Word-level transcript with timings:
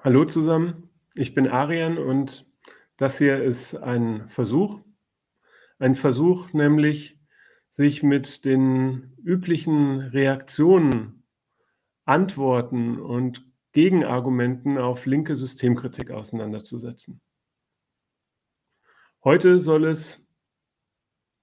Hallo 0.00 0.24
zusammen, 0.24 0.90
ich 1.14 1.34
bin 1.34 1.48
Arian 1.48 1.98
und 1.98 2.48
das 2.98 3.18
hier 3.18 3.42
ist 3.42 3.74
ein 3.74 4.28
Versuch. 4.28 4.80
Ein 5.80 5.96
Versuch, 5.96 6.52
nämlich 6.52 7.18
sich 7.68 8.04
mit 8.04 8.44
den 8.44 9.16
üblichen 9.24 9.98
Reaktionen, 9.98 11.24
Antworten 12.04 13.00
und 13.00 13.44
Gegenargumenten 13.72 14.78
auf 14.78 15.04
linke 15.04 15.34
Systemkritik 15.34 16.12
auseinanderzusetzen. 16.12 17.20
Heute 19.24 19.58
soll 19.58 19.84
es 19.84 20.24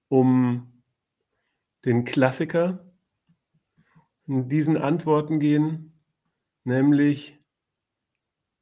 um 0.08 0.82
den 1.84 2.06
Klassiker 2.06 2.90
in 4.26 4.48
diesen 4.48 4.78
Antworten 4.78 5.40
gehen, 5.40 6.00
nämlich 6.64 7.38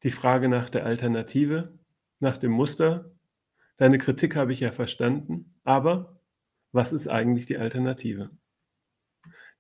die 0.04 0.10
Frage 0.10 0.48
nach 0.48 0.68
der 0.68 0.84
Alternative, 0.84 1.72
nach 2.20 2.36
dem 2.36 2.52
Muster. 2.52 3.10
Deine 3.78 3.98
Kritik 3.98 4.36
habe 4.36 4.52
ich 4.52 4.60
ja 4.60 4.70
verstanden, 4.70 5.54
aber 5.64 6.20
was 6.72 6.92
ist 6.92 7.08
eigentlich 7.08 7.46
die 7.46 7.56
Alternative? 7.56 8.30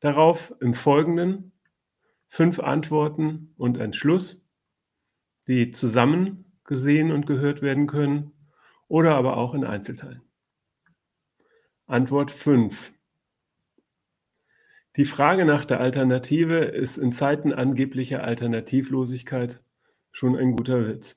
Darauf 0.00 0.54
im 0.60 0.74
Folgenden 0.74 1.52
fünf 2.28 2.60
Antworten 2.60 3.54
und 3.56 3.78
ein 3.80 3.94
Schluss, 3.94 4.44
die 5.48 5.70
zusammen 5.70 6.44
gesehen 6.64 7.10
und 7.10 7.26
gehört 7.26 7.62
werden 7.62 7.86
können 7.86 8.32
oder 8.86 9.14
aber 9.14 9.38
auch 9.38 9.54
in 9.54 9.64
Einzelteilen. 9.64 10.22
Antwort 11.86 12.30
5. 12.30 12.92
Die 14.96 15.04
Frage 15.06 15.44
nach 15.44 15.64
der 15.64 15.80
Alternative 15.80 16.58
ist 16.58 16.98
in 16.98 17.12
Zeiten 17.12 17.52
angeblicher 17.52 18.22
Alternativlosigkeit 18.22 19.63
schon 20.14 20.36
ein 20.36 20.54
guter 20.54 20.86
Witz. 20.86 21.16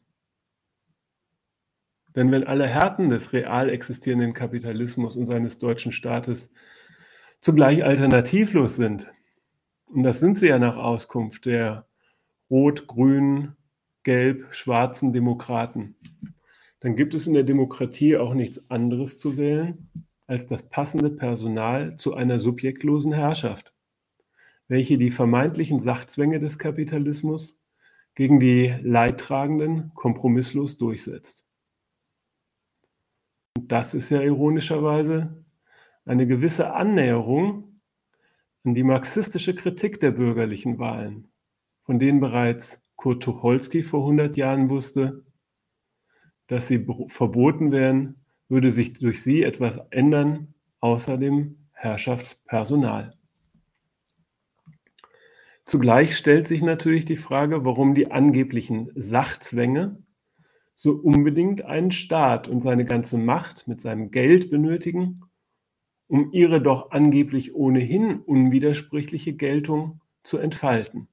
Denn 2.16 2.32
wenn 2.32 2.46
alle 2.46 2.68
Härten 2.68 3.10
des 3.10 3.32
real 3.32 3.70
existierenden 3.70 4.34
Kapitalismus 4.34 5.16
und 5.16 5.28
seines 5.28 5.60
deutschen 5.60 5.92
Staates 5.92 6.52
zugleich 7.40 7.84
alternativlos 7.84 8.76
sind, 8.76 9.08
und 9.86 10.02
das 10.02 10.20
sind 10.20 10.40
sie 10.40 10.48
ja 10.48 10.58
nach 10.58 10.78
Auskunft 10.78 11.46
der 11.46 11.88
rot, 12.50 12.88
grün, 12.88 13.56
gelb, 14.02 14.48
schwarzen 14.50 15.14
Demokraten, 15.14 15.96
dann 16.80 16.96
gibt 16.96 17.14
es 17.14 17.28
in 17.28 17.36
der 17.36 17.44
Demokratie 17.44 18.18
auch 18.18 18.34
nichts 18.34 18.72
anderes 18.72 19.20
zu 19.20 19.38
wählen 19.38 19.92
als 20.26 20.48
das 20.48 20.68
passende 20.70 21.12
Personal 21.12 21.98
zu 21.98 22.16
einer 22.16 22.40
subjektlosen 22.40 23.14
Herrschaft, 23.14 23.74
welche 24.68 24.98
die 24.98 25.12
vermeintlichen 25.12 25.80
Sachzwänge 25.80 26.40
des 26.40 26.58
Kapitalismus 26.58 27.62
gegen 28.18 28.40
die 28.40 28.76
Leidtragenden 28.82 29.92
kompromisslos 29.94 30.80
durchsetzt. 30.80 31.46
Und 33.56 33.72
das 33.72 33.94
ist 33.94 34.10
ja 34.10 34.24
ironischerweise 34.24 35.46
eine 36.04 36.26
gewisse 36.26 36.74
Annäherung 36.74 37.80
an 38.64 38.74
die 38.74 38.82
marxistische 38.82 39.54
Kritik 39.54 40.00
der 40.00 40.10
bürgerlichen 40.10 40.80
Wahlen, 40.80 41.28
von 41.84 42.00
denen 42.00 42.20
bereits 42.20 42.82
Kurt 42.96 43.22
Tucholsky 43.22 43.84
vor 43.84 44.00
100 44.00 44.36
Jahren 44.36 44.72
wusste, 44.72 45.24
dass 46.48 46.68
sie 46.68 46.88
verboten 47.10 47.72
wären, 47.72 48.26
würde 48.50 48.72
sich 48.72 48.94
durch 48.94 49.22
sie 49.22 49.44
etwas 49.44 49.78
ändern, 49.92 50.56
außer 50.80 51.20
dem 51.20 51.68
Herrschaftspersonal. 51.72 53.16
Zugleich 55.68 56.16
stellt 56.16 56.48
sich 56.48 56.62
natürlich 56.62 57.04
die 57.04 57.18
Frage, 57.18 57.66
warum 57.66 57.94
die 57.94 58.10
angeblichen 58.10 58.90
Sachzwänge 58.96 60.02
so 60.76 60.94
unbedingt 60.94 61.66
einen 61.66 61.92
Staat 61.92 62.48
und 62.48 62.62
seine 62.62 62.86
ganze 62.86 63.18
Macht 63.18 63.68
mit 63.68 63.82
seinem 63.82 64.10
Geld 64.10 64.50
benötigen, 64.50 65.26
um 66.08 66.32
ihre 66.32 66.62
doch 66.62 66.92
angeblich 66.92 67.54
ohnehin 67.54 68.22
unwidersprüchliche 68.22 69.34
Geltung 69.34 70.00
zu 70.24 70.38
entfalten. 70.38 71.10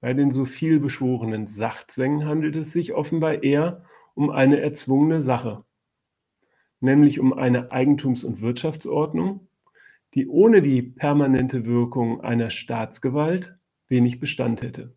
Bei 0.00 0.12
den 0.12 0.32
so 0.32 0.44
viel 0.44 0.80
beschworenen 0.80 1.46
Sachzwängen 1.46 2.26
handelt 2.26 2.56
es 2.56 2.72
sich 2.72 2.94
offenbar 2.94 3.44
eher 3.44 3.84
um 4.14 4.30
eine 4.30 4.58
erzwungene 4.58 5.22
Sache, 5.22 5.64
nämlich 6.80 7.20
um 7.20 7.32
eine 7.32 7.70
Eigentums- 7.70 8.24
und 8.24 8.40
Wirtschaftsordnung, 8.40 9.46
die 10.14 10.28
ohne 10.28 10.62
die 10.62 10.82
permanente 10.82 11.64
Wirkung 11.64 12.20
einer 12.20 12.50
Staatsgewalt 12.50 13.58
wenig 13.88 14.20
Bestand 14.20 14.62
hätte. 14.62 14.96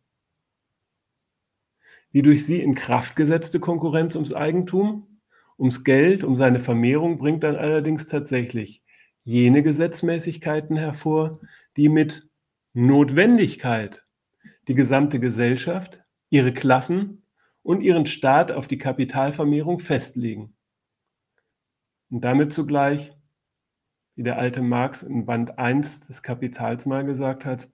Die 2.13 2.21
durch 2.21 2.45
sie 2.45 2.61
in 2.61 2.75
Kraft 2.75 3.15
gesetzte 3.15 3.59
Konkurrenz 3.59 4.15
ums 4.15 4.33
Eigentum, 4.33 5.19
ums 5.57 5.83
Geld, 5.83 6.23
um 6.23 6.35
seine 6.35 6.59
Vermehrung 6.59 7.17
bringt 7.17 7.43
dann 7.43 7.55
allerdings 7.55 8.05
tatsächlich 8.05 8.83
jene 9.23 9.63
Gesetzmäßigkeiten 9.63 10.77
hervor, 10.77 11.39
die 11.75 11.89
mit 11.89 12.29
Notwendigkeit 12.73 14.05
die 14.67 14.75
gesamte 14.75 15.19
Gesellschaft, 15.19 16.03
ihre 16.29 16.53
Klassen 16.53 17.23
und 17.63 17.81
ihren 17.81 18.05
Staat 18.05 18.51
auf 18.51 18.67
die 18.67 18.77
Kapitalvermehrung 18.77 19.79
festlegen. 19.79 20.55
Und 22.09 22.21
damit 22.21 22.53
zugleich 22.53 23.16
wie 24.17 24.23
der 24.23 24.39
alte 24.39 24.63
Marx 24.63 25.03
in 25.03 25.25
Band 25.27 25.59
1 25.59 26.07
des 26.07 26.23
Kapitals 26.23 26.87
mal 26.87 27.05
gesagt 27.05 27.45
hat, 27.45 27.69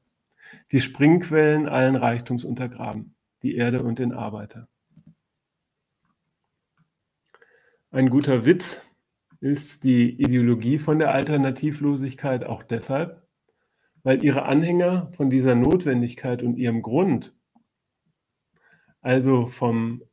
die 0.74 0.82
Springquellen 0.82 1.70
allen 1.70 1.96
Reichtums 1.96 2.44
untergraben, 2.44 3.16
die 3.44 3.56
Erde 3.56 3.82
und 3.82 3.98
den 3.98 4.12
Arbeiter. 4.12 4.68
Ein 7.92 8.10
guter 8.10 8.46
Witz 8.46 8.82
ist 9.40 9.86
die 9.86 10.22
Ideologie 10.22 10.80
von 10.80 11.00
der 11.00 11.14
Alternativlosigkeit 11.14 12.44
auch 12.44 12.62
deshalb, 12.62 13.26
weil 14.04 14.22
ihre 14.22 14.44
Anhänger 14.44 15.12
von 15.14 15.30
dieser 15.30 15.56
Notwendigkeit 15.56 16.44
und 16.44 16.58
ihrem 16.58 16.82
Grund, 16.82 17.34
also 19.00 19.46
vom 19.46 20.04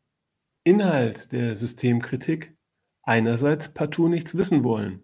Inhalt 0.62 1.32
der 1.32 1.56
Systemkritik, 1.56 2.56
einerseits 3.02 3.74
partout 3.74 4.08
nichts 4.08 4.36
wissen 4.36 4.62
wollen 4.62 5.02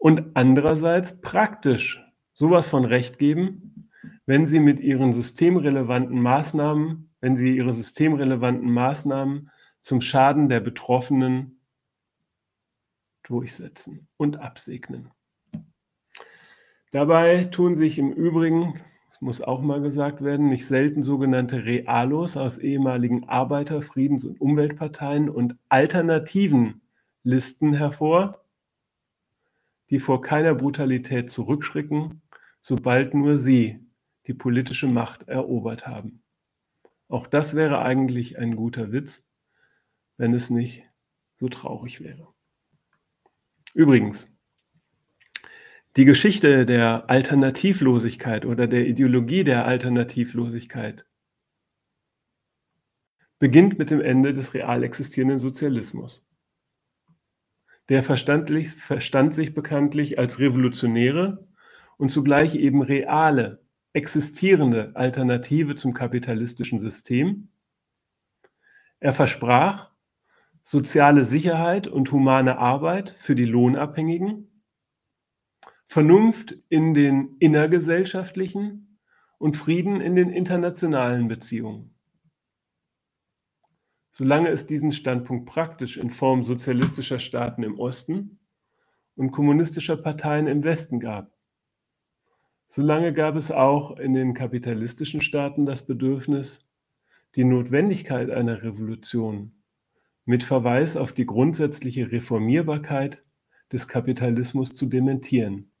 und 0.00 0.34
andererseits 0.34 1.20
praktisch 1.20 2.02
sowas 2.32 2.68
von 2.68 2.86
Recht 2.86 3.18
geben, 3.18 3.90
wenn 4.24 4.46
sie 4.46 4.58
mit 4.58 4.80
ihren 4.80 5.12
systemrelevanten 5.12 6.20
Maßnahmen, 6.20 7.12
wenn 7.20 7.36
sie 7.36 7.54
ihre 7.54 7.74
systemrelevanten 7.74 8.70
Maßnahmen 8.72 9.50
zum 9.82 10.00
Schaden 10.00 10.48
der 10.48 10.60
Betroffenen 10.60 11.60
durchsetzen 13.22 14.08
und 14.16 14.40
absegnen. 14.40 15.10
Dabei 16.92 17.44
tun 17.44 17.76
sich 17.76 17.98
im 17.98 18.10
Übrigen, 18.10 18.80
das 19.10 19.20
muss 19.20 19.42
auch 19.42 19.60
mal 19.60 19.82
gesagt 19.82 20.24
werden, 20.24 20.48
nicht 20.48 20.66
selten 20.66 21.02
sogenannte 21.02 21.66
Realos 21.66 22.38
aus 22.38 22.56
ehemaligen 22.56 23.28
Arbeiter-, 23.28 23.82
Friedens- 23.82 24.24
und 24.24 24.40
Umweltparteien 24.40 25.28
und 25.28 25.56
alternativen 25.68 26.80
Listen 27.22 27.74
hervor, 27.74 28.39
die 29.90 30.00
vor 30.00 30.22
keiner 30.22 30.54
Brutalität 30.54 31.30
zurückschrecken, 31.30 32.22
sobald 32.60 33.14
nur 33.14 33.38
sie 33.38 33.80
die 34.26 34.34
politische 34.34 34.86
Macht 34.86 35.28
erobert 35.28 35.86
haben. 35.86 36.22
Auch 37.08 37.26
das 37.26 37.54
wäre 37.54 37.82
eigentlich 37.82 38.38
ein 38.38 38.54
guter 38.54 38.92
Witz, 38.92 39.24
wenn 40.16 40.32
es 40.32 40.50
nicht 40.50 40.84
so 41.38 41.48
traurig 41.48 42.00
wäre. 42.00 42.28
Übrigens, 43.74 44.32
die 45.96 46.04
Geschichte 46.04 46.66
der 46.66 47.10
Alternativlosigkeit 47.10 48.44
oder 48.44 48.68
der 48.68 48.86
Ideologie 48.86 49.42
der 49.42 49.64
Alternativlosigkeit 49.64 51.04
beginnt 53.40 53.78
mit 53.78 53.90
dem 53.90 54.00
Ende 54.00 54.32
des 54.32 54.54
real 54.54 54.84
existierenden 54.84 55.38
Sozialismus. 55.38 56.24
Der 57.90 58.02
verstand 58.04 59.34
sich 59.34 59.52
bekanntlich 59.52 60.18
als 60.18 60.38
revolutionäre 60.38 61.46
und 61.98 62.10
zugleich 62.10 62.54
eben 62.54 62.82
reale, 62.82 63.62
existierende 63.92 64.92
Alternative 64.94 65.74
zum 65.74 65.92
kapitalistischen 65.92 66.78
System. 66.78 67.48
Er 69.00 69.12
versprach 69.12 69.90
soziale 70.62 71.24
Sicherheit 71.24 71.88
und 71.88 72.12
humane 72.12 72.58
Arbeit 72.58 73.10
für 73.10 73.34
die 73.34 73.44
Lohnabhängigen, 73.44 74.62
Vernunft 75.86 76.54
in 76.68 76.94
den 76.94 77.36
innergesellschaftlichen 77.40 79.00
und 79.38 79.56
Frieden 79.56 80.00
in 80.00 80.14
den 80.14 80.30
internationalen 80.30 81.26
Beziehungen. 81.26 81.96
Solange 84.20 84.50
es 84.50 84.66
diesen 84.66 84.92
Standpunkt 84.92 85.46
praktisch 85.46 85.96
in 85.96 86.10
Form 86.10 86.44
sozialistischer 86.44 87.20
Staaten 87.20 87.62
im 87.62 87.80
Osten 87.80 88.38
und 89.16 89.30
kommunistischer 89.30 89.96
Parteien 89.96 90.46
im 90.46 90.62
Westen 90.62 91.00
gab, 91.00 91.32
Solange 92.68 93.14
gab 93.14 93.36
es 93.36 93.50
auch 93.50 93.96
in 93.96 94.12
den 94.12 94.34
kapitalistischen 94.34 95.22
Staaten 95.22 95.64
das 95.64 95.86
Bedürfnis, 95.86 96.68
die 97.34 97.44
Notwendigkeit 97.44 98.28
einer 98.28 98.62
Revolution 98.62 99.52
mit 100.26 100.42
Verweis 100.42 100.98
auf 100.98 101.14
die 101.14 101.24
grundsätzliche 101.24 102.12
Reformierbarkeit 102.12 103.24
des 103.72 103.88
Kapitalismus 103.88 104.74
zu 104.74 104.84
dementieren, 104.84 105.72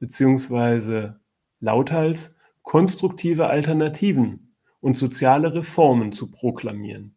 beziehungsweise 0.00 1.20
lauthals 1.60 2.34
konstruktive 2.62 3.46
Alternativen 3.46 4.56
und 4.80 4.96
soziale 4.96 5.54
Reformen 5.54 6.10
zu 6.10 6.28
proklamieren. 6.28 7.14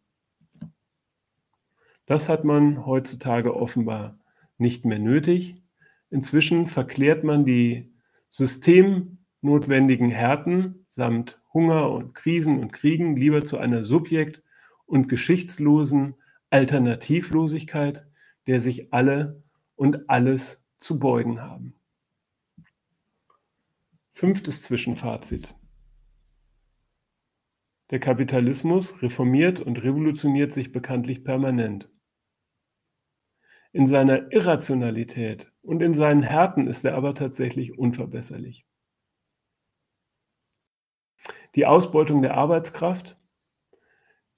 Das 2.06 2.28
hat 2.28 2.44
man 2.44 2.86
heutzutage 2.86 3.54
offenbar 3.54 4.18
nicht 4.58 4.84
mehr 4.84 4.98
nötig. 4.98 5.62
Inzwischen 6.08 6.68
verklärt 6.68 7.24
man 7.24 7.44
die 7.44 7.92
systemnotwendigen 8.30 10.10
Härten 10.10 10.86
samt 10.88 11.40
Hunger 11.52 11.90
und 11.90 12.14
Krisen 12.14 12.58
und 12.60 12.72
Kriegen 12.72 13.16
lieber 13.16 13.44
zu 13.44 13.58
einer 13.58 13.84
subjekt- 13.84 14.42
und 14.86 15.08
geschichtslosen 15.08 16.14
Alternativlosigkeit, 16.50 18.06
der 18.46 18.60
sich 18.60 18.92
alle 18.92 19.42
und 19.74 20.08
alles 20.08 20.64
zu 20.78 20.98
beugen 20.98 21.42
haben. 21.42 21.74
Fünftes 24.12 24.62
Zwischenfazit. 24.62 25.54
Der 27.90 28.00
Kapitalismus 28.00 29.02
reformiert 29.02 29.60
und 29.60 29.82
revolutioniert 29.82 30.52
sich 30.52 30.72
bekanntlich 30.72 31.24
permanent. 31.24 31.88
In 33.76 33.86
seiner 33.86 34.32
Irrationalität 34.32 35.52
und 35.60 35.82
in 35.82 35.92
seinen 35.92 36.22
Härten 36.22 36.66
ist 36.66 36.86
er 36.86 36.94
aber 36.94 37.14
tatsächlich 37.14 37.78
unverbesserlich. 37.78 38.64
Die 41.54 41.66
Ausbeutung 41.66 42.22
der 42.22 42.38
Arbeitskraft, 42.38 43.18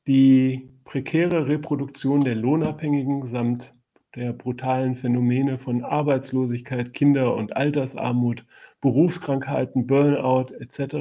die 0.09 0.69
prekäre 0.83 1.47
Reproduktion 1.47 2.23
der 2.23 2.35
Lohnabhängigen 2.35 3.29
samt 3.29 3.77
der 4.17 4.33
brutalen 4.33 4.97
Phänomene 4.97 5.57
von 5.57 5.85
Arbeitslosigkeit, 5.85 6.93
Kinder- 6.93 7.37
und 7.37 7.57
Altersarmut, 7.57 8.45
Berufskrankheiten, 8.81 9.87
Burnout 9.87 10.53
etc. 10.59 10.97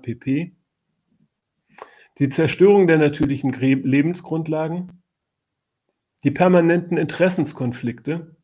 pp. 0.00 0.52
Die 2.20 2.28
Zerstörung 2.28 2.86
der 2.86 2.98
natürlichen 2.98 3.50
Lebensgrundlagen, 3.50 5.02
die 6.22 6.30
permanenten 6.30 6.96
Interessenskonflikte, 6.96 8.36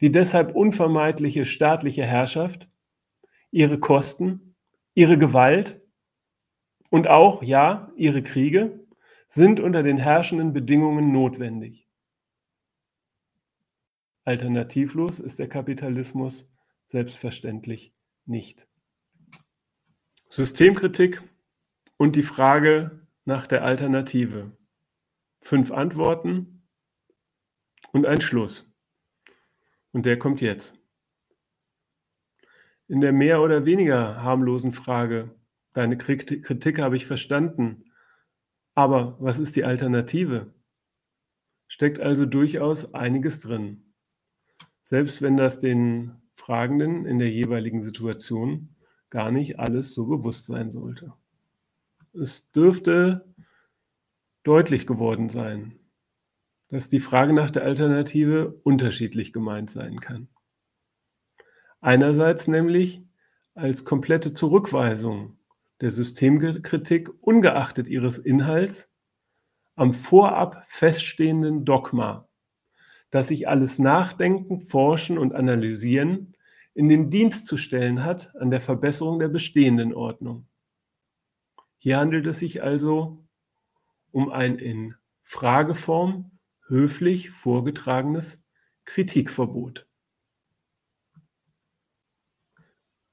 die 0.00 0.12
deshalb 0.12 0.54
unvermeidliche 0.54 1.46
staatliche 1.46 2.04
Herrschaft, 2.04 2.68
ihre 3.50 3.78
Kosten, 3.78 4.54
ihre 4.94 5.18
Gewalt 5.18 5.80
und 6.90 7.08
auch, 7.08 7.42
ja, 7.42 7.92
ihre 7.96 8.22
Kriege 8.22 8.86
sind 9.28 9.60
unter 9.60 9.82
den 9.82 9.98
herrschenden 9.98 10.52
Bedingungen 10.52 11.12
notwendig. 11.12 11.88
Alternativlos 14.24 15.20
ist 15.20 15.38
der 15.38 15.48
Kapitalismus 15.48 16.48
selbstverständlich 16.86 17.94
nicht. 18.24 18.68
Systemkritik 20.28 21.22
und 21.96 22.16
die 22.16 22.22
Frage 22.22 23.06
nach 23.24 23.46
der 23.46 23.64
Alternative. 23.64 24.56
Fünf 25.40 25.70
Antworten 25.70 26.55
und 27.96 28.04
ein 28.04 28.20
Schluss. 28.20 28.70
Und 29.92 30.04
der 30.04 30.18
kommt 30.18 30.42
jetzt. 30.42 30.78
In 32.88 33.00
der 33.00 33.12
mehr 33.12 33.40
oder 33.40 33.64
weniger 33.64 34.22
harmlosen 34.22 34.72
Frage, 34.72 35.34
deine 35.72 35.96
Kritik 35.96 36.78
habe 36.78 36.96
ich 36.96 37.06
verstanden, 37.06 37.90
aber 38.74 39.16
was 39.18 39.38
ist 39.38 39.56
die 39.56 39.64
Alternative? 39.64 40.52
Steckt 41.68 41.98
also 41.98 42.26
durchaus 42.26 42.92
einiges 42.92 43.40
drin. 43.40 43.94
Selbst 44.82 45.22
wenn 45.22 45.38
das 45.38 45.58
den 45.58 46.20
Fragenden 46.34 47.06
in 47.06 47.18
der 47.18 47.30
jeweiligen 47.30 47.82
Situation 47.82 48.76
gar 49.08 49.32
nicht 49.32 49.58
alles 49.58 49.94
so 49.94 50.04
bewusst 50.04 50.44
sein 50.46 50.70
sollte. 50.70 51.14
Es 52.12 52.50
dürfte 52.52 53.24
deutlich 54.42 54.86
geworden 54.86 55.30
sein, 55.30 55.78
dass 56.68 56.88
die 56.88 57.00
Frage 57.00 57.32
nach 57.32 57.50
der 57.50 57.64
Alternative 57.64 58.60
unterschiedlich 58.64 59.32
gemeint 59.32 59.70
sein 59.70 60.00
kann. 60.00 60.28
Einerseits 61.80 62.48
nämlich 62.48 63.02
als 63.54 63.84
komplette 63.84 64.32
Zurückweisung 64.32 65.38
der 65.80 65.90
Systemkritik 65.90 67.10
ungeachtet 67.20 67.86
ihres 67.86 68.18
Inhalts 68.18 68.90
am 69.76 69.92
vorab 69.92 70.64
feststehenden 70.66 71.64
Dogma, 71.64 72.28
dass 73.10 73.28
sich 73.28 73.46
alles 73.48 73.78
Nachdenken, 73.78 74.60
Forschen 74.60 75.18
und 75.18 75.34
Analysieren 75.34 76.34
in 76.74 76.88
den 76.88 77.10
Dienst 77.10 77.46
zu 77.46 77.56
stellen 77.56 78.04
hat 78.04 78.34
an 78.36 78.50
der 78.50 78.60
Verbesserung 78.60 79.18
der 79.18 79.28
bestehenden 79.28 79.94
Ordnung. 79.94 80.46
Hier 81.78 81.98
handelt 81.98 82.26
es 82.26 82.40
sich 82.40 82.62
also 82.62 83.24
um 84.10 84.30
ein 84.30 84.58
in 84.58 84.94
Frageform 85.22 86.35
höflich 86.68 87.30
vorgetragenes 87.30 88.44
Kritikverbot. 88.84 89.86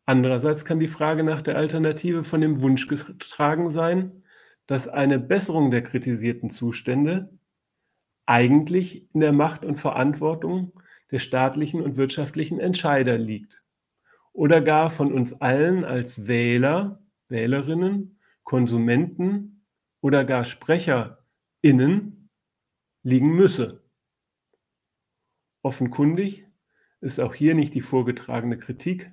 Andererseits 0.06 0.66
kann 0.66 0.80
die 0.80 0.88
Frage 0.88 1.24
nach 1.24 1.42
der 1.42 1.58
Alternative 1.58 2.24
von 2.24 2.42
dem 2.42 2.62
Wunsch 2.62 2.88
getragen 2.88 3.70
sein, 3.70 4.24
dass 4.68 4.88
eine 4.88 5.20
Besserung 5.20 5.72
der 5.72 5.82
kritisierten 5.82 6.50
Zustände 6.50 7.38
eigentlich 8.26 9.14
in 9.14 9.22
der 9.22 9.34
Macht 9.34 9.66
und 9.66 9.76
Verantwortung 9.78 10.74
der 11.12 11.20
staatlichen 11.20 11.82
und 11.82 11.96
wirtschaftlichen 11.96 12.60
Entscheider 12.60 13.18
liegt 13.18 13.64
oder 14.34 14.62
gar 14.62 14.90
von 14.90 15.14
uns 15.14 15.34
allen 15.42 15.86
als 15.86 16.28
Wähler, 16.28 17.02
Wählerinnen, 17.30 18.20
Konsumenten 18.44 19.66
oder 20.02 20.26
gar 20.26 20.44
SprecherInnen 20.44 22.23
liegen 23.04 23.36
müsse. 23.36 23.84
Offenkundig 25.62 26.48
ist 27.02 27.20
auch 27.20 27.34
hier 27.34 27.54
nicht 27.54 27.74
die 27.76 27.82
vorgetragene 27.82 28.58
Kritik 28.58 29.12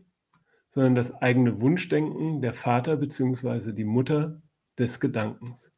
sondern 0.70 0.94
das 0.94 1.14
eigene 1.20 1.60
Wunschdenken 1.60 2.40
der 2.40 2.54
Vater 2.54 2.96
bzw. 2.96 3.72
die 3.72 3.84
Mutter 3.84 4.40
des 4.78 5.00
Gedankens. 5.00 5.72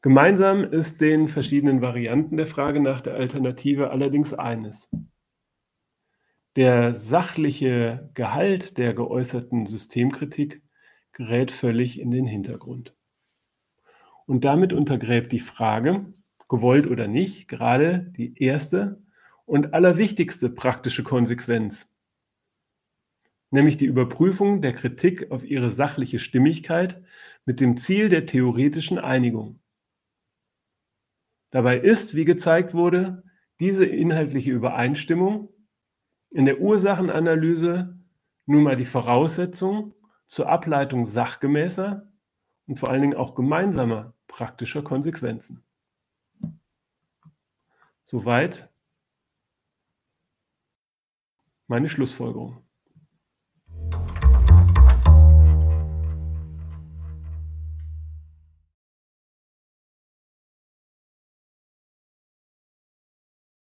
Gemeinsam 0.00 0.64
ist 0.64 1.00
den 1.00 1.28
verschiedenen 1.28 1.82
Varianten 1.82 2.36
der 2.36 2.46
Frage 2.46 2.80
nach 2.80 3.00
der 3.00 3.14
Alternative 3.14 3.90
allerdings 3.90 4.32
eines. 4.32 4.88
Der 6.56 6.94
sachliche 6.94 8.10
Gehalt 8.14 8.78
der 8.78 8.94
geäußerten 8.94 9.66
Systemkritik 9.66 10.62
gerät 11.12 11.50
völlig 11.50 12.00
in 12.00 12.10
den 12.10 12.26
Hintergrund. 12.26 12.94
Und 14.26 14.44
damit 14.44 14.72
untergräbt 14.72 15.32
die 15.32 15.40
Frage, 15.40 16.12
gewollt 16.48 16.86
oder 16.86 17.08
nicht, 17.08 17.48
gerade 17.48 18.12
die 18.16 18.42
erste 18.42 19.02
und 19.44 19.74
allerwichtigste 19.74 20.50
praktische 20.50 21.04
Konsequenz 21.04 21.90
nämlich 23.50 23.76
die 23.76 23.86
Überprüfung 23.86 24.60
der 24.60 24.74
Kritik 24.74 25.30
auf 25.30 25.44
ihre 25.44 25.72
sachliche 25.72 26.18
Stimmigkeit 26.18 27.02
mit 27.44 27.60
dem 27.60 27.76
Ziel 27.76 28.08
der 28.08 28.26
theoretischen 28.26 28.98
Einigung. 28.98 29.60
Dabei 31.50 31.78
ist, 31.78 32.14
wie 32.14 32.26
gezeigt 32.26 32.74
wurde, 32.74 33.22
diese 33.60 33.86
inhaltliche 33.86 34.50
Übereinstimmung 34.50 35.48
in 36.30 36.44
der 36.44 36.60
Ursachenanalyse 36.60 37.98
nun 38.44 38.62
mal 38.62 38.76
die 38.76 38.84
Voraussetzung 38.84 39.94
zur 40.26 40.48
Ableitung 40.48 41.06
sachgemäßer 41.06 42.12
und 42.66 42.78
vor 42.78 42.90
allen 42.90 43.00
Dingen 43.00 43.16
auch 43.16 43.34
gemeinsamer 43.34 44.14
praktischer 44.26 44.82
Konsequenzen. 44.82 45.64
Soweit 48.10 48.70
meine 51.66 51.90
Schlussfolgerung. 51.90 52.67